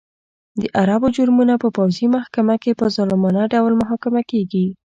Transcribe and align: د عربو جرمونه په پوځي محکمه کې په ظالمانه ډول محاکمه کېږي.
د 0.61 0.63
عربو 0.79 1.07
جرمونه 1.15 1.53
په 1.63 1.67
پوځي 1.77 2.05
محکمه 2.15 2.55
کې 2.63 2.71
په 2.79 2.85
ظالمانه 2.95 3.41
ډول 3.53 3.73
محاکمه 3.81 4.21
کېږي. 4.31 4.65